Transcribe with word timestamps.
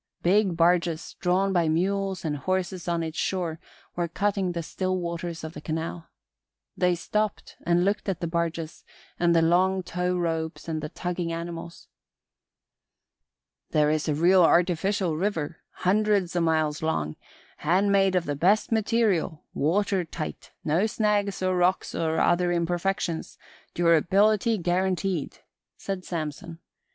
Big 0.23 0.57
barges, 0.57 1.15
drawn 1.19 1.53
by 1.53 1.67
mules 1.69 2.25
and 2.25 2.37
horses 2.37 2.87
on 2.87 3.03
its 3.03 3.19
shore, 3.19 3.59
were 3.95 4.07
cutting 4.07 4.51
the 4.53 4.63
still 4.63 4.97
waters 4.97 5.43
of 5.43 5.53
the 5.53 5.61
canal. 5.61 6.09
They 6.75 6.95
stopped 6.95 7.55
and 7.67 7.85
looked 7.85 8.09
at 8.09 8.19
the 8.19 8.25
barges 8.25 8.83
and 9.19 9.35
the 9.35 9.43
long 9.43 9.83
tow 9.83 10.17
ropes 10.17 10.67
and 10.67 10.81
the 10.81 10.89
tugging 10.89 11.31
animals. 11.31 11.87
"There 13.69 13.91
is 13.91 14.09
a 14.09 14.15
real 14.15 14.41
artificial 14.41 15.17
river, 15.17 15.57
hundreds 15.69 16.35
o' 16.35 16.41
miles 16.41 16.81
long, 16.81 17.15
handmade 17.57 18.15
of 18.15 18.25
the 18.25 18.35
best 18.35 18.71
material, 18.71 19.43
water 19.53 20.03
tight, 20.03 20.49
no 20.63 20.87
snags 20.87 21.43
or 21.43 21.55
rocks 21.55 21.93
or 21.93 22.19
other 22.19 22.51
imperfections, 22.51 23.37
durability 23.75 24.57
guaranteed," 24.57 25.41
said 25.77 26.03
Samson. 26.05 26.57